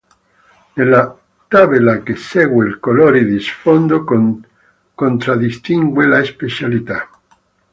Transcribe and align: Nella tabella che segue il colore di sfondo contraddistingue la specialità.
Nella 0.73 1.15
tabella 1.47 2.01
che 2.01 2.15
segue 2.15 2.65
il 2.67 2.79
colore 2.79 3.23
di 3.23 3.39
sfondo 3.39 4.03
contraddistingue 4.95 6.07
la 6.07 6.23
specialità. 6.23 7.07